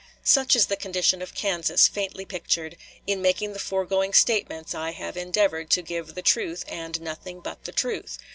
[0.23, 2.75] Such is the condition of Kansas faintly pictured....
[3.05, 7.65] In making the foregoing statements I have endeavored to give the truth and nothing but
[7.65, 8.17] the truth.